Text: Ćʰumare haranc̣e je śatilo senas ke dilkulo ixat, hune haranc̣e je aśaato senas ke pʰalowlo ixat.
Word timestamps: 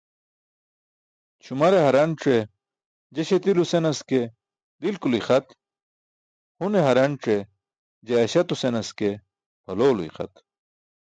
Ćʰumare 1.43 1.79
haranc̣e 1.85 2.37
je 3.13 3.21
śatilo 3.27 3.63
senas 3.71 3.99
ke 4.09 4.19
dilkulo 4.81 5.15
ixat, 5.19 5.45
hune 6.59 6.79
haranc̣e 6.87 7.35
je 8.05 8.13
aśaato 8.23 8.55
senas 8.61 8.89
ke 8.97 9.09
pʰalowlo 9.65 10.01
ixat. 10.09 10.33